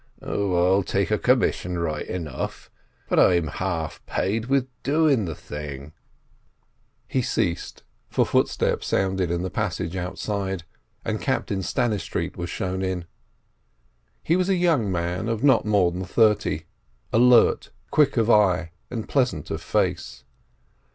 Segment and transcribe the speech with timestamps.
[0.23, 2.71] Oh, I'll take a commission right enough,
[3.07, 5.93] but I'm half paid with doing the thing—"
[7.07, 10.63] He ceased, for footsteps sounded in the passage outside,
[11.05, 13.05] and Captain Stannistreet was shown in.
[14.23, 16.65] He was a young man of not more than thirty,
[17.13, 20.23] alert, quick of eye, and pleasant of face.